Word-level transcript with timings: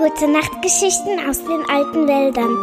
Gute 0.00 0.32
Nachtgeschichten 0.32 1.28
aus 1.28 1.44
den 1.44 1.62
alten 1.68 2.08
Wäldern. 2.08 2.56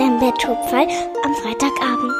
Der 0.00 0.18
Betthupferl 0.18 0.88
am 1.22 1.32
Freitagabend. 1.36 2.12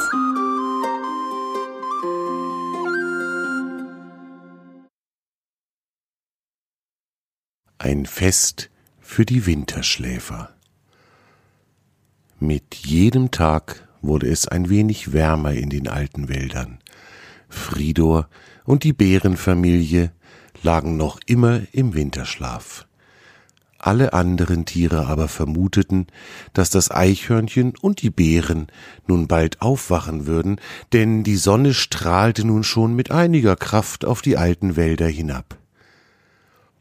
Ein 7.79 8.07
Fest 8.07 8.71
für 9.01 9.27
die 9.27 9.45
Winterschläfer. 9.47 10.55
Mit 12.39 12.77
jedem 12.77 13.33
Tag 13.33 13.89
wurde 14.01 14.29
es 14.29 14.47
ein 14.47 14.69
wenig 14.69 15.13
wärmer 15.13 15.55
in 15.55 15.71
den 15.71 15.89
alten 15.89 16.29
Wäldern. 16.29 16.79
Fridor 17.49 18.29
und 18.65 18.85
die 18.85 18.93
Bärenfamilie 18.93 20.13
lagen 20.63 20.97
noch 20.97 21.21
immer 21.27 21.63
im 21.73 21.95
Winterschlaf. 21.95 22.87
Alle 23.79 24.15
anderen 24.15 24.65
Tiere 24.65 25.07
aber 25.07 25.29
vermuteten, 25.29 26.07
dass 26.55 26.71
das 26.71 26.91
Eichhörnchen 26.91 27.75
und 27.81 28.03
die 28.03 28.11
Bären 28.11 28.69
nun 29.07 29.29
bald 29.29 29.63
aufwachen 29.63 30.27
würden, 30.27 30.61
denn 30.93 31.23
die 31.25 31.37
Sonne 31.37 31.75
strahlte 31.75 32.47
nun 32.47 32.65
schon 32.65 32.97
mit 32.97 33.11
einiger 33.11 33.55
Kraft 33.55 34.05
auf 34.05 34.23
die 34.23 34.37
alten 34.37 34.77
Wälder 34.77 35.07
hinab. 35.07 35.59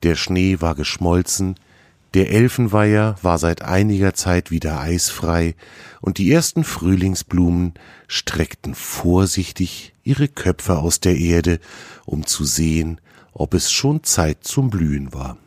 Der 0.04 0.16
Schnee 0.16 0.62
war 0.62 0.74
geschmolzen, 0.74 1.56
der 2.16 2.32
Elfenweiher 2.32 3.18
war 3.22 3.38
seit 3.38 3.62
einiger 3.62 4.14
Zeit 4.14 4.50
wieder 4.50 4.80
eisfrei, 4.80 5.54
und 6.00 6.18
die 6.18 6.32
ersten 6.32 6.64
Frühlingsblumen 6.64 7.74
streckten 8.08 8.74
vorsichtig 8.74 9.94
ihre 10.04 10.30
Köpfe 10.30 10.78
aus 10.78 11.02
der 11.02 11.18
Erde, 11.18 11.60
um 12.06 12.26
zu 12.26 12.46
sehen, 12.46 13.02
ob 13.36 13.54
es 13.54 13.72
schon 13.72 14.04
Zeit 14.04 14.44
zum 14.44 14.72
Blühen 14.72 15.14
war. 15.14 15.38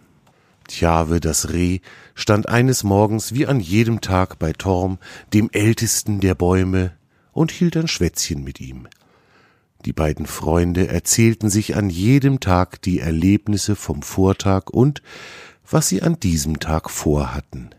Tjawe, 0.69 1.19
das 1.19 1.50
Reh, 1.50 1.81
stand 2.14 2.48
eines 2.48 2.84
Morgens 2.84 3.33
wie 3.33 3.47
an 3.47 3.58
jedem 3.58 4.00
Tag 4.00 4.39
bei 4.39 4.53
Torm, 4.53 4.98
dem 5.33 5.48
ältesten 5.50 6.20
der 6.20 6.34
Bäume, 6.34 6.92
und 7.33 7.50
hielt 7.50 7.77
ein 7.77 7.89
Schwätzchen 7.89 8.45
mit 8.45 8.61
ihm. 8.61 8.86
Die 9.84 9.92
beiden 9.92 10.27
Freunde 10.27 10.89
erzählten 10.89 11.50
sich 11.50 11.77
an 11.77 11.89
jedem 11.89 12.41
Tag 12.41 12.83
die 12.83 13.00
Erlebnisse 13.00 13.75
vom 13.75 14.02
Vortag 14.02 14.70
und 14.70 15.02
was 15.70 15.89
sie 15.89 16.02
an 16.02 16.20
diesem 16.20 16.61
Tag 16.61 16.91
vorhatten. 16.91 17.70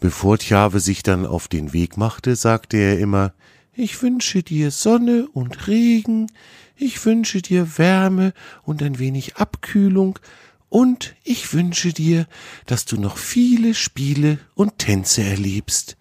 Bevor 0.00 0.38
Tjave 0.38 0.80
sich 0.80 1.02
dann 1.02 1.26
auf 1.26 1.48
den 1.48 1.72
Weg 1.72 1.96
machte, 1.96 2.36
sagte 2.36 2.76
er 2.76 2.98
immer 2.98 3.32
Ich 3.76 4.00
wünsche 4.02 4.44
dir 4.44 4.70
Sonne 4.70 5.26
und 5.32 5.66
Regen, 5.66 6.30
ich 6.76 7.04
wünsche 7.04 7.42
dir 7.42 7.76
Wärme 7.76 8.32
und 8.62 8.84
ein 8.84 9.00
wenig 9.00 9.36
Abkühlung, 9.36 10.20
und 10.68 11.14
ich 11.24 11.52
wünsche 11.52 11.92
dir, 11.92 12.26
dass 12.66 12.84
du 12.84 13.00
noch 13.00 13.16
viele 13.16 13.74
Spiele 13.74 14.38
und 14.54 14.78
Tänze 14.78 15.22
erlebst. 15.22 15.96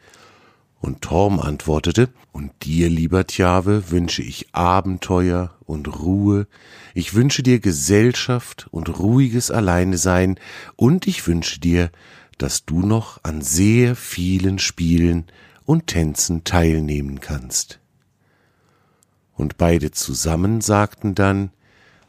Und 0.81 1.01
Torm 1.01 1.39
antwortete, 1.39 2.09
und 2.31 2.51
dir, 2.63 2.89
lieber 2.89 3.25
Tjave, 3.25 3.89
wünsche 3.89 4.21
ich 4.21 4.53
Abenteuer 4.53 5.55
und 5.65 5.99
Ruhe, 5.99 6.47
ich 6.93 7.15
wünsche 7.15 7.41
dir 7.41 7.59
Gesellschaft 7.59 8.67
und 8.69 8.99
ruhiges 8.99 9.49
Alleinesein, 9.49 10.39
und 10.75 11.07
ich 11.07 11.25
wünsche 11.25 11.59
dir, 11.59 11.91
dass 12.37 12.65
du 12.65 12.81
noch 12.81 13.23
an 13.23 13.41
sehr 13.41 13.95
vielen 13.95 14.59
Spielen 14.59 15.25
und 15.65 15.87
Tänzen 15.87 16.43
teilnehmen 16.43 17.19
kannst. 17.19 17.79
Und 19.35 19.57
beide 19.57 19.91
zusammen 19.91 20.61
sagten 20.61 21.15
dann, 21.15 21.51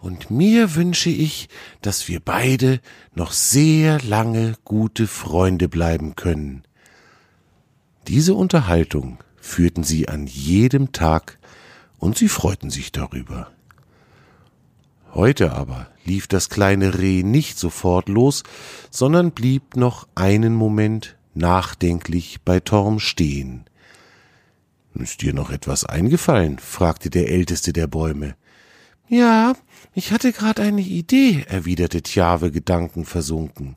und 0.01 0.31
mir 0.31 0.75
wünsche 0.75 1.09
ich, 1.09 1.49
dass 1.81 2.09
wir 2.09 2.21
beide 2.21 2.81
noch 3.15 3.33
sehr 3.33 4.03
lange 4.03 4.55
gute 4.65 5.07
Freunde 5.07 5.67
bleiben 5.67 6.15
können. 6.15 6.65
Diese 8.07 8.35
Unterhaltung 8.35 9.25
führten 9.41 9.83
sie 9.83 10.09
an 10.09 10.27
jedem 10.27 10.93
Tag, 10.93 11.39
und 11.99 12.19
sie 12.19 12.29
freuten 12.29 12.69
sich 12.69 12.93
darüber. 12.93 13.51
Heute 15.15 15.53
aber 15.53 15.89
lief 16.05 16.27
das 16.27 16.51
kleine 16.51 16.99
Reh 16.99 17.23
nicht 17.23 17.59
sofort 17.59 18.11
los, 18.11 18.43
sondern 18.91 19.31
blieb 19.31 19.75
noch 19.75 20.07
einen 20.15 20.55
Moment 20.55 21.17
nachdenklich 21.37 22.41
bei 22.45 22.61
Torm 22.61 23.01
stehen. 23.01 23.65
Ist 24.95 25.23
dir 25.23 25.35
noch 25.35 25.51
etwas 25.51 25.85
eingefallen? 25.85 26.59
fragte 26.59 27.11
der 27.11 27.29
älteste 27.29 27.73
der 27.73 27.87
Bäume. 27.87 28.37
Ja, 29.09 29.55
ich 29.93 30.13
hatte 30.13 30.33
gerade 30.33 30.63
eine 30.63 30.81
Idee, 30.81 31.45
erwiderte 31.49 32.03
Tjave 32.03 32.51
gedankenversunken. 32.51 33.77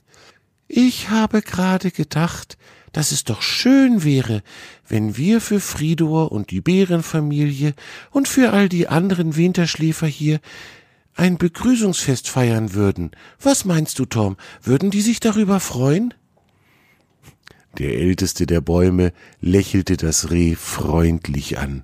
Ich 0.67 1.09
habe 1.09 1.41
gerade 1.41 1.91
gedacht, 1.91 2.57
dass 2.91 3.11
es 3.11 3.23
doch 3.23 3.41
schön 3.41 4.03
wäre, 4.03 4.41
wenn 4.87 5.17
wir 5.17 5.41
für 5.41 5.59
Fridor 5.59 6.31
und 6.31 6.51
die 6.51 6.61
Bärenfamilie 6.61 7.73
und 8.11 8.27
für 8.27 8.53
all 8.53 8.69
die 8.69 8.87
anderen 8.87 9.35
Winterschläfer 9.35 10.07
hier 10.07 10.39
ein 11.15 11.37
Begrüßungsfest 11.37 12.29
feiern 12.29 12.73
würden. 12.73 13.11
Was 13.41 13.65
meinst 13.65 13.99
du, 13.99 14.05
Tom? 14.05 14.37
Würden 14.61 14.91
die 14.91 15.01
sich 15.01 15.19
darüber 15.19 15.59
freuen? 15.59 16.13
Der 17.77 17.95
älteste 17.95 18.45
der 18.45 18.61
Bäume 18.61 19.13
lächelte 19.39 19.97
das 19.97 20.31
Reh 20.31 20.55
freundlich 20.55 21.57
an. 21.57 21.83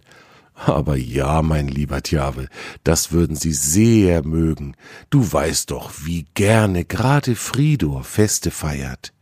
Aber 0.55 0.95
ja, 0.95 1.41
mein 1.41 1.67
lieber 1.67 2.01
Tjave, 2.03 2.47
das 2.83 3.11
würden 3.11 3.35
sie 3.35 3.53
sehr 3.53 4.23
mögen. 4.23 4.75
Du 5.09 5.31
weißt 5.31 5.72
doch, 5.72 5.91
wie 6.03 6.25
gerne 6.35 6.85
gerade 6.85 7.35
Fridor 7.35 8.03
Feste 8.03 8.51
feiert. 8.51 9.13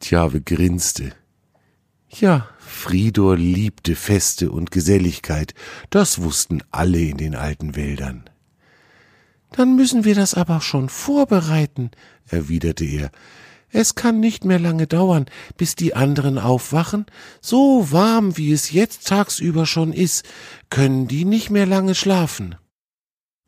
Tjave 0.00 0.40
grinste. 0.40 1.12
Ja, 2.08 2.48
Fridor 2.58 3.36
liebte 3.36 3.96
Feste 3.96 4.50
und 4.50 4.70
Geselligkeit, 4.70 5.54
das 5.90 6.22
wussten 6.22 6.62
alle 6.70 7.00
in 7.00 7.16
den 7.16 7.34
alten 7.34 7.74
Wäldern. 7.74 8.24
Dann 9.52 9.76
müssen 9.76 10.04
wir 10.04 10.14
das 10.14 10.34
aber 10.34 10.60
schon 10.60 10.88
vorbereiten, 10.88 11.90
erwiderte 12.26 12.84
er. 12.84 13.10
Es 13.74 13.94
kann 13.94 14.20
nicht 14.20 14.44
mehr 14.44 14.58
lange 14.58 14.86
dauern, 14.86 15.24
bis 15.56 15.74
die 15.74 15.94
anderen 15.94 16.38
aufwachen. 16.38 17.06
So 17.40 17.90
warm, 17.90 18.36
wie 18.36 18.52
es 18.52 18.70
jetzt 18.70 19.08
tagsüber 19.08 19.64
schon 19.64 19.94
ist, 19.94 20.26
können 20.68 21.08
die 21.08 21.24
nicht 21.24 21.48
mehr 21.48 21.64
lange 21.64 21.94
schlafen. 21.94 22.54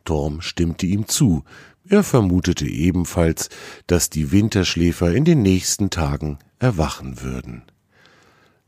Torm 0.04 0.40
stimmte 0.40 0.86
ihm 0.86 1.08
zu, 1.08 1.44
er 1.86 2.02
vermutete 2.02 2.66
ebenfalls, 2.66 3.50
dass 3.86 4.08
die 4.08 4.32
Winterschläfer 4.32 5.12
in 5.12 5.26
den 5.26 5.42
nächsten 5.42 5.90
Tagen 5.90 6.38
erwachen 6.58 7.20
würden. 7.20 7.62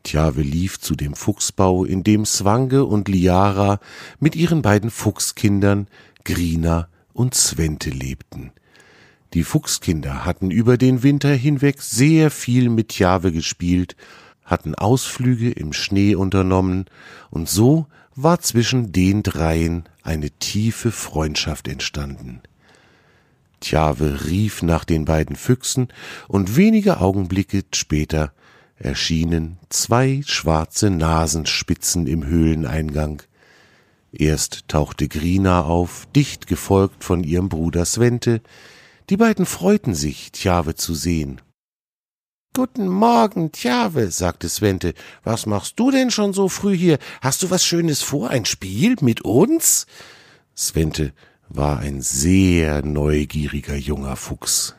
Tjave 0.02 0.42
lief 0.42 0.78
zu 0.78 0.94
dem 0.94 1.14
Fuchsbau, 1.14 1.86
in 1.86 2.04
dem 2.04 2.26
Swange 2.26 2.84
und 2.84 3.08
Liara 3.08 3.80
mit 4.20 4.36
ihren 4.36 4.60
beiden 4.60 4.90
Fuchskindern, 4.90 5.88
Grina 6.24 6.88
und 7.14 7.34
Svente 7.34 7.90
lebten. 7.90 8.52
Die 9.36 9.44
Fuchskinder 9.44 10.24
hatten 10.24 10.50
über 10.50 10.78
den 10.78 11.02
Winter 11.02 11.28
hinweg 11.28 11.82
sehr 11.82 12.30
viel 12.30 12.70
mit 12.70 12.88
Tjave 12.88 13.32
gespielt, 13.32 13.94
hatten 14.46 14.74
Ausflüge 14.74 15.50
im 15.50 15.74
Schnee 15.74 16.14
unternommen, 16.14 16.86
und 17.28 17.46
so 17.46 17.84
war 18.14 18.40
zwischen 18.40 18.92
den 18.92 19.22
dreien 19.22 19.84
eine 20.02 20.30
tiefe 20.30 20.90
Freundschaft 20.90 21.68
entstanden. 21.68 22.40
Tjave 23.60 24.24
rief 24.24 24.62
nach 24.62 24.86
den 24.86 25.04
beiden 25.04 25.36
Füchsen, 25.36 25.88
und 26.28 26.56
wenige 26.56 27.02
Augenblicke 27.02 27.62
später 27.74 28.32
erschienen 28.78 29.58
zwei 29.68 30.22
schwarze 30.24 30.88
Nasenspitzen 30.88 32.06
im 32.06 32.24
Höhleneingang. 32.24 33.22
Erst 34.12 34.66
tauchte 34.68 35.08
Grina 35.08 35.64
auf, 35.64 36.08
dicht 36.16 36.46
gefolgt 36.46 37.04
von 37.04 37.22
ihrem 37.22 37.50
Bruder 37.50 37.84
Svente. 37.84 38.40
Die 39.08 39.16
beiden 39.16 39.46
freuten 39.46 39.94
sich, 39.94 40.32
Tjave 40.32 40.74
zu 40.74 40.94
sehen. 40.94 41.40
Guten 42.54 42.88
Morgen, 42.88 43.52
Tjave, 43.52 44.10
sagte 44.10 44.48
Svente. 44.48 44.94
Was 45.22 45.46
machst 45.46 45.78
du 45.78 45.92
denn 45.92 46.10
schon 46.10 46.32
so 46.32 46.48
früh 46.48 46.76
hier? 46.76 46.98
Hast 47.20 47.42
du 47.44 47.50
was 47.50 47.64
Schönes 47.64 48.02
vor? 48.02 48.30
Ein 48.30 48.46
Spiel 48.46 48.96
mit 49.00 49.20
uns? 49.20 49.86
Svente 50.56 51.12
war 51.48 51.78
ein 51.78 52.02
sehr 52.02 52.84
neugieriger 52.84 53.76
junger 53.76 54.16
Fuchs. 54.16 54.74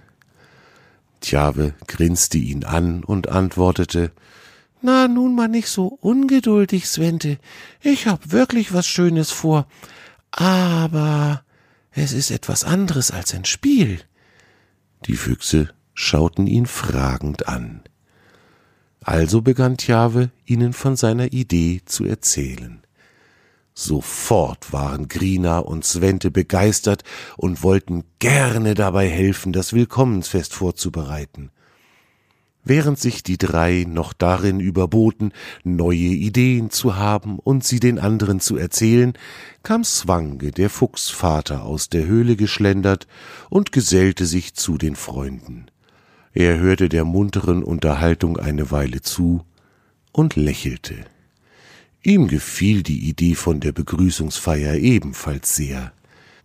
Tjave 1.22 1.74
grinste 1.88 2.38
ihn 2.38 2.66
an 2.66 3.06
und 3.06 3.30
antwortete 3.30 4.12
Na, 4.82 5.08
nun 5.08 5.36
mal 5.36 5.48
nicht 5.48 5.70
so 5.70 5.88
ungeduldig, 6.02 6.88
Svente. 6.88 7.38
Ich 7.82 8.08
hab 8.08 8.32
wirklich 8.32 8.74
was 8.74 8.88
Schönes 8.88 9.32
vor. 9.32 9.68
Aber 10.32 11.46
es 11.92 12.12
ist 12.12 12.30
etwas 12.30 12.66
anderes 12.66 13.12
als 13.12 13.34
ein 13.34 13.46
Spiel. 13.46 14.02
Die 15.06 15.16
Füchse 15.16 15.70
schauten 15.94 16.48
ihn 16.48 16.66
fragend 16.66 17.48
an. 17.48 17.82
Also 19.02 19.42
begann 19.42 19.78
Tjave 19.78 20.32
ihnen 20.46 20.74
von 20.74 20.96
seiner 20.96 21.32
Idee 21.32 21.82
zu 21.86 22.06
erzählen. 22.06 22.82
Sofort 23.74 24.74
waren 24.74 25.08
Grina 25.08 25.60
und 25.60 25.86
Svente 25.86 26.32
begeistert 26.32 27.04
und 27.38 27.62
wollten 27.62 28.04
gerne 28.20 28.74
dabei 28.74 29.08
helfen, 29.08 29.54
das 29.54 29.72
Willkommensfest 29.72 30.54
vorzubereiten. 30.54 31.52
Während 32.70 33.00
sich 33.00 33.24
die 33.24 33.38
drei 33.38 33.86
noch 33.88 34.12
darin 34.12 34.60
überboten, 34.60 35.32
neue 35.64 35.96
Ideen 35.96 36.70
zu 36.70 36.98
haben 36.98 37.40
und 37.40 37.64
sie 37.64 37.80
den 37.80 37.98
anderen 37.98 38.42
zu 38.42 38.58
erzählen, 38.58 39.14
kam 39.64 39.86
Swange, 39.86 40.52
der 40.52 40.70
Fuchsvater, 40.70 41.64
aus 41.64 41.88
der 41.88 42.06
Höhle 42.08 42.36
geschlendert 42.36 43.08
und 43.50 43.72
gesellte 43.72 44.26
sich 44.26 44.54
zu 44.54 44.78
den 44.78 44.98
Freunden. 44.98 45.68
Er 46.34 46.60
hörte 46.60 46.90
der 46.90 47.06
munteren 47.06 47.64
Unterhaltung 47.64 48.36
eine 48.36 48.70
Weile 48.70 49.00
zu 49.00 49.46
und 50.12 50.36
lächelte. 50.36 51.06
Ihm 52.04 52.28
gefiel 52.28 52.84
die 52.84 53.08
Idee 53.08 53.36
von 53.36 53.62
der 53.62 53.72
Begrüßungsfeier 53.72 54.76
ebenfalls 54.76 55.56
sehr. 55.56 55.94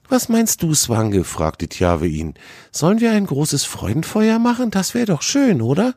Was 0.08 0.28
meinst 0.28 0.62
du, 0.62 0.72
Swange? 0.72 1.24
fragte 1.24 1.66
Tjave 1.66 2.06
ihn. 2.06 2.34
Sollen 2.70 3.00
wir 3.00 3.10
ein 3.10 3.26
großes 3.26 3.64
Freudenfeuer 3.64 4.38
machen? 4.38 4.70
Das 4.70 4.94
wäre 4.94 5.06
doch 5.06 5.22
schön, 5.22 5.60
oder? 5.60 5.96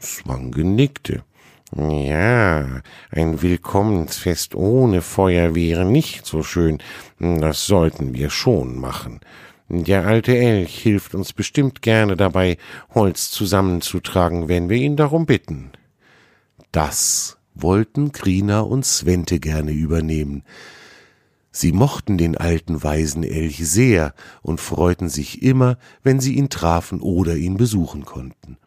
Swange 0.00 0.64
nickte. 0.64 1.24
Ja, 1.74 2.82
ein 3.10 3.42
Willkommensfest 3.42 4.54
ohne 4.54 5.02
Feuer 5.02 5.54
wäre 5.54 5.84
nicht 5.84 6.24
so 6.24 6.42
schön. 6.42 6.78
Das 7.18 7.66
sollten 7.66 8.14
wir 8.14 8.30
schon 8.30 8.78
machen. 8.78 9.20
Der 9.68 10.06
alte 10.06 10.36
Elch 10.36 10.78
hilft 10.78 11.14
uns 11.16 11.32
bestimmt 11.32 11.82
gerne 11.82 12.16
dabei, 12.16 12.56
Holz 12.94 13.32
zusammenzutragen, 13.32 14.48
wenn 14.48 14.68
wir 14.68 14.76
ihn 14.76 14.96
darum 14.96 15.26
bitten. 15.26 15.72
Das 16.70 17.38
wollten 17.54 18.12
Grina 18.12 18.60
und 18.60 18.86
Svente 18.86 19.40
gerne 19.40 19.72
übernehmen. 19.72 20.44
Sie 21.50 21.72
mochten 21.72 22.16
den 22.16 22.36
alten 22.36 22.82
weisen 22.84 23.24
Elch 23.24 23.66
sehr 23.66 24.14
und 24.42 24.60
freuten 24.60 25.08
sich 25.08 25.42
immer, 25.42 25.78
wenn 26.02 26.20
sie 26.20 26.34
ihn 26.34 26.50
trafen 26.50 27.00
oder 27.00 27.34
ihn 27.34 27.56
besuchen 27.56 28.04
konnten. 28.04 28.58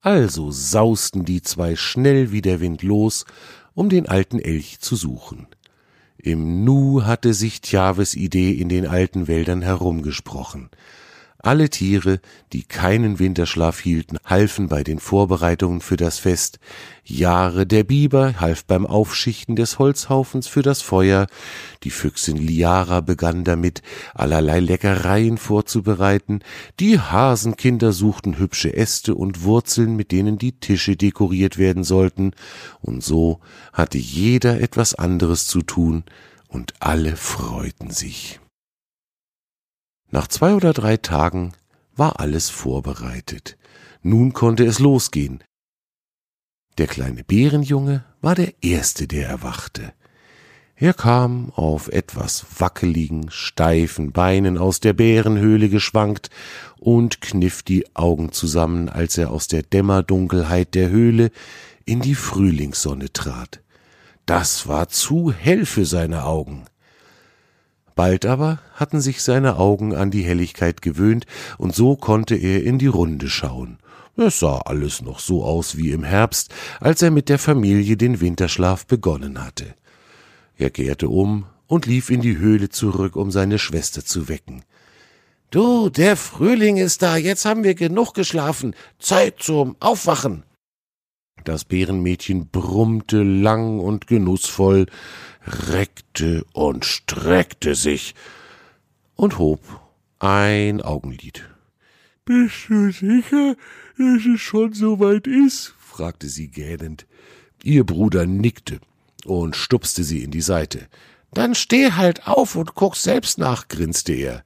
Also 0.00 0.50
sausten 0.52 1.24
die 1.24 1.42
zwei 1.42 1.74
schnell 1.74 2.30
wie 2.30 2.42
der 2.42 2.60
Wind 2.60 2.82
los, 2.82 3.24
um 3.74 3.88
den 3.88 4.08
alten 4.08 4.38
Elch 4.38 4.78
zu 4.80 4.96
suchen. 4.96 5.48
Im 6.16 6.64
Nu 6.64 7.04
hatte 7.04 7.34
sich 7.34 7.60
Tjaves 7.60 8.14
Idee 8.14 8.52
in 8.52 8.68
den 8.68 8.86
alten 8.86 9.28
Wäldern 9.28 9.62
herumgesprochen. 9.62 10.70
Alle 11.48 11.70
Tiere, 11.70 12.20
die 12.52 12.62
keinen 12.62 13.18
Winterschlaf 13.18 13.80
hielten, 13.80 14.18
halfen 14.22 14.68
bei 14.68 14.84
den 14.84 14.98
Vorbereitungen 14.98 15.80
für 15.80 15.96
das 15.96 16.18
Fest. 16.18 16.58
Jahre 17.06 17.66
der 17.66 17.84
Biber 17.84 18.38
half 18.38 18.66
beim 18.66 18.84
Aufschichten 18.84 19.56
des 19.56 19.78
Holzhaufens 19.78 20.46
für 20.46 20.60
das 20.60 20.82
Feuer. 20.82 21.26
Die 21.84 21.90
Füchsin 21.90 22.36
Liara 22.36 23.00
begann 23.00 23.44
damit, 23.44 23.80
allerlei 24.12 24.60
Leckereien 24.60 25.38
vorzubereiten. 25.38 26.40
Die 26.80 27.00
Hasenkinder 27.00 27.92
suchten 27.92 28.38
hübsche 28.38 28.76
Äste 28.76 29.14
und 29.14 29.42
Wurzeln, 29.42 29.96
mit 29.96 30.12
denen 30.12 30.36
die 30.36 30.52
Tische 30.52 30.96
dekoriert 30.96 31.56
werden 31.56 31.82
sollten. 31.82 32.32
Und 32.82 33.02
so 33.02 33.40
hatte 33.72 33.96
jeder 33.96 34.60
etwas 34.60 34.94
anderes 34.94 35.46
zu 35.46 35.62
tun, 35.62 36.04
und 36.46 36.74
alle 36.80 37.16
freuten 37.16 37.90
sich. 37.90 38.38
Nach 40.10 40.26
zwei 40.26 40.54
oder 40.54 40.72
drei 40.72 40.96
Tagen 40.96 41.52
war 41.94 42.20
alles 42.20 42.48
vorbereitet. 42.48 43.58
Nun 44.02 44.32
konnte 44.32 44.64
es 44.64 44.78
losgehen. 44.78 45.42
Der 46.78 46.86
kleine 46.86 47.24
Bärenjunge 47.24 48.04
war 48.20 48.34
der 48.34 48.54
Erste, 48.62 49.06
der 49.06 49.28
erwachte. 49.28 49.92
Er 50.76 50.94
kam 50.94 51.50
auf 51.56 51.88
etwas 51.88 52.46
wackeligen, 52.58 53.30
steifen 53.30 54.12
Beinen 54.12 54.56
aus 54.56 54.78
der 54.78 54.92
Bärenhöhle 54.92 55.68
geschwankt 55.68 56.30
und 56.78 57.20
kniff 57.20 57.64
die 57.64 57.84
Augen 57.96 58.30
zusammen, 58.30 58.88
als 58.88 59.18
er 59.18 59.32
aus 59.32 59.48
der 59.48 59.64
Dämmerdunkelheit 59.64 60.76
der 60.76 60.88
Höhle 60.88 61.32
in 61.84 62.00
die 62.00 62.14
Frühlingssonne 62.14 63.12
trat. 63.12 63.60
Das 64.24 64.68
war 64.68 64.88
zu 64.88 65.32
hell 65.32 65.66
für 65.66 65.84
seine 65.84 66.24
Augen. 66.24 66.64
Bald 67.98 68.26
aber 68.26 68.60
hatten 68.74 69.00
sich 69.00 69.24
seine 69.24 69.56
Augen 69.56 69.92
an 69.92 70.12
die 70.12 70.22
Helligkeit 70.22 70.82
gewöhnt, 70.82 71.26
und 71.56 71.74
so 71.74 71.96
konnte 71.96 72.36
er 72.36 72.62
in 72.62 72.78
die 72.78 72.86
Runde 72.86 73.28
schauen. 73.28 73.78
Es 74.16 74.38
sah 74.38 74.58
alles 74.58 75.02
noch 75.02 75.18
so 75.18 75.42
aus 75.42 75.76
wie 75.76 75.90
im 75.90 76.04
Herbst, 76.04 76.54
als 76.78 77.02
er 77.02 77.10
mit 77.10 77.28
der 77.28 77.40
Familie 77.40 77.96
den 77.96 78.20
Winterschlaf 78.20 78.86
begonnen 78.86 79.44
hatte. 79.44 79.74
Er 80.56 80.70
kehrte 80.70 81.08
um 81.08 81.46
und 81.66 81.86
lief 81.86 82.08
in 82.10 82.20
die 82.20 82.38
Höhle 82.38 82.68
zurück, 82.68 83.16
um 83.16 83.32
seine 83.32 83.58
Schwester 83.58 84.04
zu 84.04 84.28
wecken. 84.28 84.62
Du, 85.50 85.88
der 85.88 86.16
Frühling 86.16 86.76
ist 86.76 87.02
da, 87.02 87.16
jetzt 87.16 87.46
haben 87.46 87.64
wir 87.64 87.74
genug 87.74 88.14
geschlafen. 88.14 88.76
Zeit 89.00 89.42
zum 89.42 89.74
Aufwachen. 89.80 90.44
Das 91.48 91.64
Bärenmädchen 91.64 92.48
brummte 92.48 93.22
lang 93.22 93.80
und 93.80 94.06
genussvoll, 94.06 94.84
reckte 95.46 96.44
und 96.52 96.84
streckte 96.84 97.74
sich 97.74 98.14
und 99.14 99.38
hob 99.38 99.62
ein 100.18 100.82
Augenlid. 100.82 101.48
Bist 102.26 102.68
du 102.68 102.92
sicher, 102.92 103.56
dass 103.96 104.26
es 104.26 104.42
schon 104.42 104.74
so 104.74 105.00
weit 105.00 105.26
ist? 105.26 105.74
fragte 105.78 106.28
sie 106.28 106.48
gähnend. 106.48 107.06
Ihr 107.62 107.84
Bruder 107.84 108.26
nickte 108.26 108.80
und 109.24 109.56
stupste 109.56 110.04
sie 110.04 110.22
in 110.24 110.30
die 110.30 110.42
Seite. 110.42 110.86
Dann 111.32 111.54
steh 111.54 111.92
halt 111.92 112.26
auf 112.26 112.56
und 112.56 112.74
guck 112.74 112.94
selbst 112.94 113.38
nach, 113.38 113.68
grinste 113.68 114.12
er. 114.12 114.44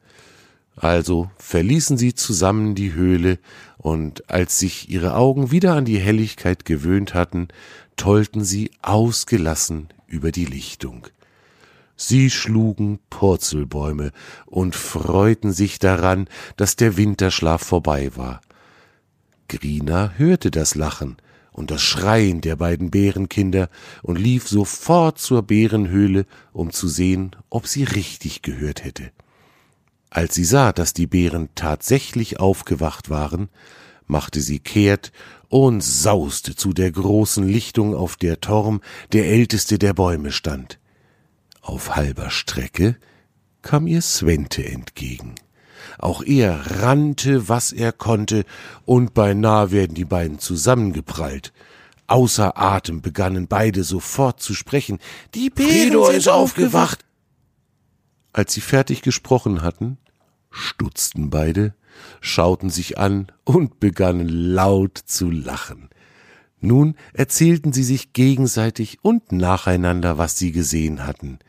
Also 0.76 1.32
verließen 1.37 1.99
sie 1.99 2.14
zusammen 2.14 2.76
die 2.76 2.93
Höhle, 2.93 3.40
und 3.82 4.31
als 4.31 4.58
sich 4.58 4.88
ihre 4.88 5.17
Augen 5.17 5.50
wieder 5.50 5.75
an 5.75 5.84
die 5.84 5.99
Helligkeit 5.99 6.64
gewöhnt 6.64 7.14
hatten, 7.14 7.49
tollten 7.96 8.44
sie 8.44 8.70
ausgelassen 8.81 9.88
über 10.06 10.31
die 10.31 10.44
Lichtung. 10.44 11.08
Sie 11.96 12.31
schlugen 12.31 13.00
Purzelbäume 13.11 14.12
und 14.46 14.76
freuten 14.76 15.52
sich 15.52 15.79
daran, 15.79 16.29
dass 16.56 16.76
der 16.76 16.96
Winterschlaf 16.96 17.62
vorbei 17.62 18.12
war. 18.17 18.40
Grina 19.49 20.12
hörte 20.17 20.50
das 20.50 20.76
Lachen 20.76 21.17
und 21.50 21.70
das 21.70 21.82
Schreien 21.82 22.40
der 22.40 22.56
beiden 22.56 22.90
Bärenkinder 22.90 23.69
und 24.02 24.19
lief 24.19 24.49
sofort 24.49 25.19
zur 25.19 25.43
Bärenhöhle, 25.43 26.25
um 26.52 26.70
zu 26.70 26.87
sehen, 26.87 27.35
ob 27.50 27.67
sie 27.67 27.85
richtig 27.85 28.43
gehört 28.43 28.85
hätte. 28.85 29.11
Als 30.14 30.35
sie 30.35 30.45
sah, 30.45 30.73
dass 30.73 30.92
die 30.92 31.07
Bären 31.07 31.49
tatsächlich 31.54 32.38
aufgewacht 32.38 33.09
waren, 33.09 33.49
machte 34.07 34.42
sie 34.42 34.59
kehrt 34.59 35.11
und 35.49 35.83
sauste 35.83 36.54
zu 36.54 36.75
der 36.75 36.92
großen 36.92 37.49
Lichtung, 37.49 37.95
auf 37.97 38.16
der 38.16 38.38
Torm, 38.42 38.83
der 39.12 39.28
älteste 39.28 39.78
der 39.78 39.95
Bäume, 39.95 40.31
stand. 40.31 40.78
Auf 41.62 41.97
halber 41.97 42.28
Strecke 42.28 42.97
kam 43.62 43.87
ihr 43.87 44.02
Svente 44.02 44.66
entgegen. 44.66 45.35
Auch 45.99 46.23
er 46.23 46.83
rannte, 46.83 47.49
was 47.49 47.73
er 47.73 47.92
konnte, 47.92 48.45
und 48.85 49.14
beinahe 49.14 49.71
werden 49.71 49.95
die 49.95 50.04
beiden 50.04 50.38
zusammengeprallt. 50.38 51.54
Außer 52.07 52.59
Atem 52.59 53.00
begannen 53.00 53.49
beide 53.49 53.83
sofort 53.83 54.42
zu 54.42 54.52
sprechen. 54.52 54.99
Die 55.35 55.49
Pedro 55.49 56.11
ist 56.11 56.28
aufgewacht. 56.28 57.02
Als 58.33 58.55
sie 58.55 58.61
fertig 58.61 59.03
gesprochen 59.03 59.62
hatten, 59.62 59.99
stutzten 60.51 61.31
beide 61.31 61.75
schauten 62.21 62.71
sich 62.71 62.99
an 62.99 63.31
und 63.45 63.79
begannen 63.81 64.29
laut 64.29 64.99
zu 64.99 65.31
lachen. 65.31 65.91
Nun 66.61 66.95
erzählten 67.12 67.73
sie 67.73 67.83
sich 67.83 68.12
gegenseitig 68.12 68.99
und 69.03 69.33
nacheinander, 69.33 70.17
was 70.17 70.39
sie 70.39 70.53
gesehen 70.53 71.05
hatten. 71.05 71.41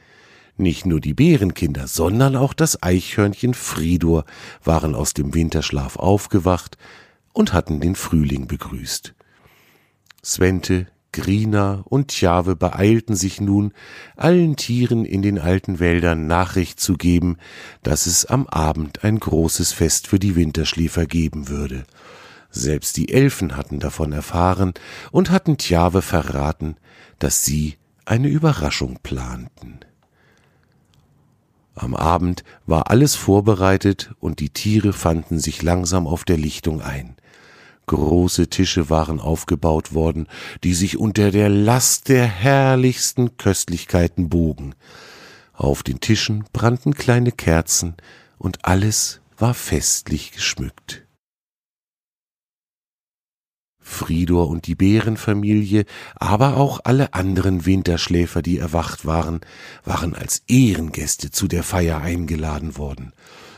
Nicht 0.58 0.86
nur 0.86 1.00
die 1.00 1.14
Bärenkinder, 1.14 1.88
sondern 1.88 2.36
auch 2.36 2.54
das 2.54 2.82
Eichhörnchen 2.84 3.54
Fridor 3.54 4.26
waren 4.64 4.96
aus 4.96 5.14
dem 5.14 5.34
Winterschlaf 5.34 5.96
aufgewacht 5.98 6.78
und 7.32 7.54
hatten 7.54 7.80
den 7.80 7.96
Frühling 7.96 8.48
begrüßt. 8.48 9.14
Svente 10.24 10.88
Grina 11.14 11.84
und 11.86 12.10
Tjave 12.10 12.58
beeilten 12.58 13.16
sich 13.16 13.40
nun, 13.40 13.72
allen 14.18 14.58
Tieren 14.58 15.06
in 15.06 15.22
den 15.22 15.40
alten 15.40 15.80
Wäldern 15.80 16.28
Nachricht 16.28 16.82
zu 16.82 16.96
geben, 16.96 17.38
dass 17.84 18.06
es 18.08 18.26
am 18.26 18.48
Abend 18.48 19.06
ein 19.06 19.20
großes 19.20 19.72
Fest 19.72 20.08
für 20.08 20.20
die 20.20 20.36
Winterschläfer 20.36 21.06
geben 21.06 21.48
würde. 21.48 21.86
Selbst 22.50 22.98
die 22.98 23.14
Elfen 23.14 23.56
hatten 23.56 23.80
davon 23.80 24.12
erfahren 24.12 24.74
und 25.12 25.32
hatten 25.32 25.58
Tjave 25.58 26.02
verraten, 26.02 26.76
dass 27.20 27.46
sie 27.46 27.78
eine 28.06 28.28
Überraschung 28.28 29.00
planten. 29.02 29.80
Am 31.76 31.96
Abend 31.96 32.44
war 32.66 32.92
alles 32.92 33.16
vorbereitet 33.16 34.14
und 34.20 34.40
die 34.40 34.50
Tiere 34.50 34.94
fanden 34.94 35.40
sich 35.40 35.62
langsam 35.62 36.06
auf 36.06 36.24
der 36.24 36.38
Lichtung 36.38 36.82
ein. 36.82 37.16
Große 37.86 38.48
Tische 38.48 38.90
waren 38.90 39.20
aufgebaut 39.20 39.94
worden, 39.94 40.28
die 40.64 40.74
sich 40.74 40.98
unter 40.98 41.32
der 41.32 41.50
Last 41.50 42.10
der 42.10 42.26
herrlichsten 42.26 43.38
Köstlichkeiten 43.38 44.30
bogen. 44.30 44.76
Auf 45.54 45.84
den 45.84 46.00
Tischen 46.00 46.46
brannten 46.54 46.94
kleine 46.94 47.32
Kerzen, 47.32 47.96
und 48.38 48.66
alles 48.66 49.22
war 49.38 49.54
festlich 49.54 50.32
geschmückt. 50.32 51.06
Fridor 53.80 54.50
und 54.50 54.66
die 54.66 54.76
Bärenfamilie, 54.76 55.86
aber 56.16 56.58
auch 56.58 56.80
alle 56.84 57.14
anderen 57.14 57.66
Winterschläfer, 57.66 58.42
die 58.42 58.58
erwacht 58.58 59.06
waren, 59.06 59.42
waren 59.84 60.16
als 60.16 60.44
Ehrengäste 60.48 61.32
zu 61.32 61.48
der 61.48 61.64
Feier 61.64 62.02
eingeladen 62.02 62.78
worden. 62.78 63.14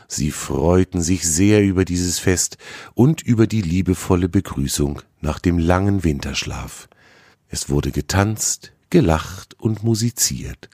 Sie 0.08 0.30
freuten 0.30 1.02
sich 1.02 1.26
sehr 1.26 1.62
über 1.64 1.84
dieses 1.84 2.18
Fest 2.18 2.58
und 2.94 3.22
über 3.22 3.46
die 3.46 3.62
liebevolle 3.62 4.28
Begrüßung 4.28 5.02
nach 5.20 5.38
dem 5.38 5.58
langen 5.58 6.04
Winterschlaf. 6.04 6.88
Es 7.48 7.68
wurde 7.68 7.90
getanzt, 7.90 8.72
gelacht 8.90 9.54
und 9.58 9.82
musiziert. 9.82 10.68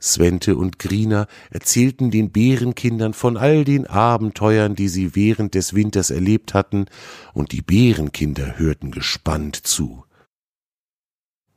Svente 0.00 0.56
und 0.56 0.80
Grina 0.80 1.28
erzählten 1.50 2.10
den 2.10 2.32
Bärenkindern 2.32 3.14
von 3.14 3.36
all 3.36 3.64
den 3.64 3.86
Abenteuern, 3.86 4.74
die 4.74 4.88
sie 4.88 5.14
während 5.14 5.54
des 5.54 5.74
Winters 5.74 6.10
erlebt 6.10 6.54
hatten, 6.54 6.86
und 7.34 7.52
die 7.52 7.62
Bärenkinder 7.62 8.58
hörten 8.58 8.90
gespannt 8.90 9.56
zu. 9.56 10.04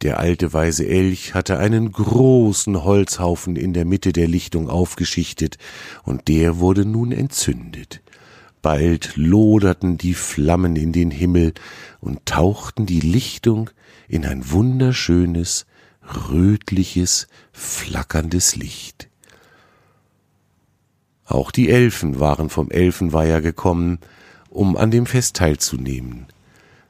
Der 0.01 0.19
alte 0.19 0.53
weise 0.53 0.85
Elch 0.85 1.33
hatte 1.33 1.57
einen 1.57 1.91
großen 1.91 2.83
Holzhaufen 2.83 3.55
in 3.55 3.73
der 3.73 3.85
Mitte 3.85 4.11
der 4.11 4.27
Lichtung 4.27 4.69
aufgeschichtet, 4.69 5.57
und 6.03 6.27
der 6.27 6.59
wurde 6.59 6.85
nun 6.85 7.11
entzündet. 7.11 8.01
Bald 8.61 9.15
loderten 9.15 9.97
die 9.97 10.13
Flammen 10.13 10.75
in 10.75 10.91
den 10.91 11.11
Himmel 11.11 11.53
und 12.01 12.25
tauchten 12.25 12.85
die 12.85 12.99
Lichtung 12.99 13.69
in 14.07 14.25
ein 14.25 14.51
wunderschönes, 14.51 15.65
rötliches, 16.29 17.27
flackerndes 17.51 18.55
Licht. 18.55 19.09
Auch 21.25 21.51
die 21.51 21.69
Elfen 21.69 22.19
waren 22.19 22.49
vom 22.49 22.69
Elfenweiher 22.69 23.41
gekommen, 23.41 23.99
um 24.49 24.77
an 24.77 24.91
dem 24.91 25.05
Fest 25.05 25.37
teilzunehmen. 25.37 26.27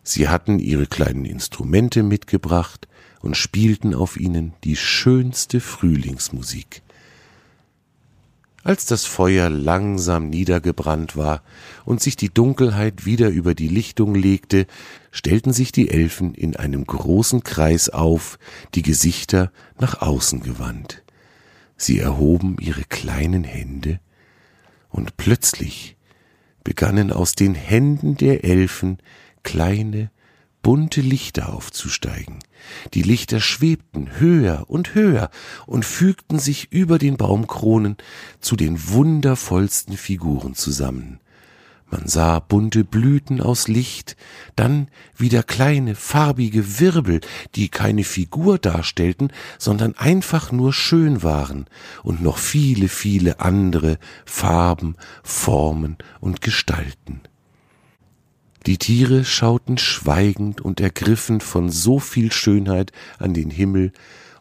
Sie 0.04 0.28
hatten 0.28 0.60
ihre 0.60 0.88
kleinen 0.88 1.26
Instrumente 1.26 2.04
mitgebracht 2.04 2.88
und 3.26 3.36
spielten 3.36 3.96
auf 3.96 4.18
ihnen 4.18 4.54
die 4.64 4.76
schönste 4.76 5.60
Frühlingsmusik. 5.60 6.84
Als 8.64 8.86
das 8.86 9.06
Feuer 9.06 9.50
langsam 9.50 10.30
niedergebrannt 10.30 11.18
war 11.18 11.42
und 11.86 12.02
sich 12.02 12.16
die 12.16 12.32
Dunkelheit 12.32 13.06
wieder 13.06 13.30
über 13.30 13.56
die 13.56 13.68
Lichtung 13.68 14.14
legte, 14.14 14.68
stellten 15.12 15.54
sich 15.54 15.72
die 15.72 15.90
Elfen 15.90 16.36
in 16.36 16.56
einem 16.56 16.86
großen 16.86 17.44
Kreis 17.44 17.90
auf, 17.90 18.38
die 18.76 18.84
Gesichter 18.84 19.52
nach 19.80 20.02
außen 20.02 20.42
gewandt. 20.42 21.04
Sie 21.78 21.98
erhoben 21.98 22.58
ihre 22.60 22.84
kleinen 22.84 23.44
Hände, 23.44 24.00
und 24.90 25.18
plötzlich 25.18 25.98
begannen 26.64 27.12
aus 27.12 27.34
den 27.34 27.56
Händen 27.56 28.18
der 28.18 28.44
Elfen 28.44 29.00
kleine, 29.44 30.10
bunte 30.66 31.02
Lichter 31.02 31.54
aufzusteigen. 31.54 32.40
Die 32.96 33.04
Lichter 33.04 33.40
schwebten 33.40 34.20
höher 34.20 34.64
und 34.68 34.96
höher 34.96 35.30
und 35.68 35.86
fügten 35.86 36.40
sich 36.40 36.72
über 36.72 36.98
den 36.98 37.18
Baumkronen 37.18 37.98
zu 38.40 38.56
den 38.56 38.90
wundervollsten 38.90 39.96
Figuren 39.96 40.56
zusammen. 40.56 41.20
Man 41.92 42.08
sah 42.08 42.40
bunte 42.40 42.84
Blüten 42.84 43.42
aus 43.42 43.68
Licht, 43.68 44.18
dann 44.56 44.88
wieder 45.16 45.44
kleine 45.44 45.94
farbige 45.94 46.80
Wirbel, 46.80 47.22
die 47.54 47.70
keine 47.70 48.04
Figur 48.04 48.58
darstellten, 48.58 49.32
sondern 49.60 49.94
einfach 49.94 50.52
nur 50.52 50.74
schön 50.74 51.22
waren, 51.22 51.68
und 52.02 52.24
noch 52.24 52.40
viele, 52.40 52.88
viele 52.88 53.40
andere 53.40 54.00
Farben, 54.26 54.96
Formen 55.22 55.98
und 56.22 56.42
Gestalten. 56.42 57.22
Die 58.66 58.78
Tiere 58.78 59.26
schauten 59.26 59.78
schweigend 59.78 60.60
und 60.62 60.80
ergriffen 60.80 61.40
von 61.40 61.70
so 61.70 62.00
viel 62.00 62.32
Schönheit 62.32 62.92
an 63.20 63.34
den 63.34 63.50
Himmel, 63.50 63.92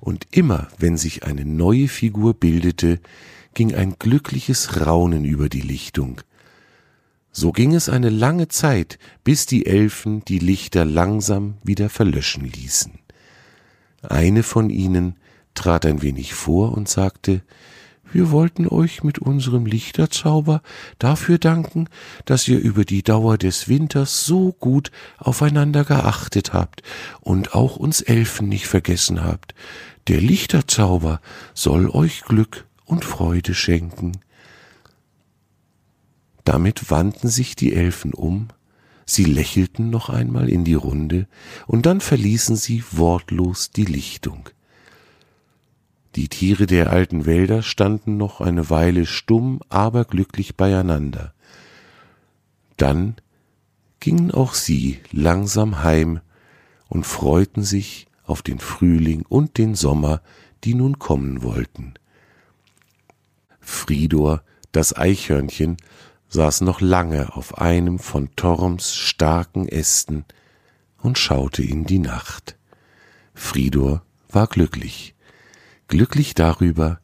und 0.00 0.26
immer 0.30 0.68
wenn 0.78 0.98
sich 0.98 1.24
eine 1.24 1.46
neue 1.46 1.88
Figur 1.88 2.34
bildete, 2.34 3.00
ging 3.54 3.74
ein 3.74 3.96
glückliches 3.98 4.84
Raunen 4.86 5.24
über 5.24 5.48
die 5.48 5.62
Lichtung. 5.62 6.20
So 7.32 7.52
ging 7.52 7.74
es 7.74 7.88
eine 7.88 8.10
lange 8.10 8.48
Zeit, 8.48 8.98
bis 9.24 9.46
die 9.46 9.66
Elfen 9.66 10.24
die 10.24 10.38
Lichter 10.38 10.84
langsam 10.84 11.54
wieder 11.62 11.88
verlöschen 11.88 12.44
ließen. 12.44 12.92
Eine 14.02 14.42
von 14.42 14.70
ihnen 14.70 15.16
trat 15.54 15.86
ein 15.86 16.02
wenig 16.02 16.34
vor 16.34 16.72
und 16.72 16.88
sagte 16.88 17.42
wir 18.14 18.30
wollten 18.30 18.68
euch 18.68 19.02
mit 19.02 19.18
unserem 19.18 19.66
Lichterzauber 19.66 20.62
dafür 21.00 21.38
danken, 21.38 21.88
dass 22.24 22.46
ihr 22.46 22.60
über 22.60 22.84
die 22.84 23.02
Dauer 23.02 23.38
des 23.38 23.68
Winters 23.68 24.24
so 24.24 24.52
gut 24.52 24.92
aufeinander 25.18 25.84
geachtet 25.84 26.52
habt 26.52 26.82
und 27.20 27.54
auch 27.54 27.76
uns 27.76 28.00
Elfen 28.00 28.48
nicht 28.48 28.68
vergessen 28.68 29.24
habt. 29.24 29.54
Der 30.06 30.20
Lichterzauber 30.20 31.20
soll 31.54 31.90
euch 31.90 32.22
Glück 32.22 32.66
und 32.84 33.04
Freude 33.04 33.52
schenken. 33.52 34.12
Damit 36.44 36.90
wandten 36.90 37.28
sich 37.28 37.56
die 37.56 37.72
Elfen 37.72 38.14
um, 38.14 38.48
sie 39.06 39.24
lächelten 39.24 39.90
noch 39.90 40.08
einmal 40.08 40.48
in 40.48 40.62
die 40.62 40.74
Runde, 40.74 41.26
und 41.66 41.84
dann 41.84 42.00
verließen 42.00 42.54
sie 42.54 42.84
wortlos 42.92 43.70
die 43.70 43.86
Lichtung. 43.86 44.48
Die 46.16 46.28
Tiere 46.28 46.66
der 46.66 46.90
alten 46.90 47.26
Wälder 47.26 47.62
standen 47.62 48.16
noch 48.16 48.40
eine 48.40 48.70
Weile 48.70 49.04
stumm, 49.04 49.60
aber 49.68 50.04
glücklich 50.04 50.56
beieinander. 50.56 51.34
Dann 52.76 53.16
gingen 53.98 54.30
auch 54.30 54.54
sie 54.54 55.00
langsam 55.10 55.82
heim 55.82 56.20
und 56.88 57.04
freuten 57.04 57.64
sich 57.64 58.06
auf 58.24 58.42
den 58.42 58.60
Frühling 58.60 59.24
und 59.28 59.58
den 59.58 59.74
Sommer, 59.74 60.22
die 60.62 60.74
nun 60.74 61.00
kommen 61.00 61.42
wollten. 61.42 61.94
Fridor, 63.60 64.42
das 64.70 64.96
Eichhörnchen, 64.96 65.78
saß 66.28 66.60
noch 66.60 66.80
lange 66.80 67.34
auf 67.34 67.58
einem 67.58 67.98
von 67.98 68.34
Torms 68.36 68.94
starken 68.94 69.68
Ästen 69.68 70.24
und 70.98 71.18
schaute 71.18 71.62
in 71.62 71.84
die 71.84 71.98
Nacht. 71.98 72.56
Fridor 73.34 74.02
war 74.28 74.46
glücklich 74.46 75.13
glücklich 75.94 76.34
darüber, 76.34 76.98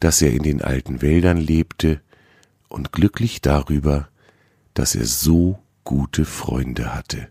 dass 0.00 0.20
er 0.20 0.32
in 0.32 0.42
den 0.42 0.62
alten 0.62 1.00
Wäldern 1.00 1.36
lebte 1.36 2.00
und 2.68 2.90
glücklich 2.90 3.40
darüber, 3.40 4.08
dass 4.74 4.96
er 4.96 5.04
so 5.06 5.60
gute 5.84 6.24
Freunde 6.24 6.92
hatte. 6.92 7.28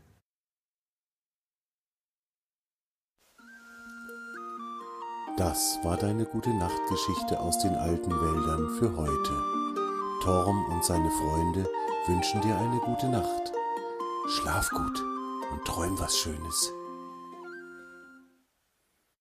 Das 5.35 5.79
war 5.83 5.97
deine 5.97 6.23
gute 6.23 6.51
Nachtgeschichte 6.51 7.37
aus 7.41 7.59
den 7.59 7.75
alten 7.75 8.11
Wäldern 8.11 8.69
für 8.79 8.95
heute. 8.95 10.23
Torm 10.23 10.63
und 10.71 10.85
seine 10.85 11.11
Freunde 11.11 11.67
wünschen 12.07 12.39
dir 12.39 12.57
eine 12.57 12.79
gute 12.85 13.09
Nacht. 13.09 13.51
Schlaf 14.29 14.69
gut 14.69 15.03
und 15.51 15.65
träum 15.65 15.99
was 15.99 16.17
Schönes. 16.17 16.71